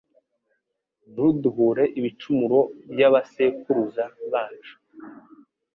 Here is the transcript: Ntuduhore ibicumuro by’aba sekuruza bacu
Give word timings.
Ntuduhore 1.11 1.83
ibicumuro 1.99 2.59
by’aba 2.91 3.21
sekuruza 3.33 4.03
bacu 4.31 4.75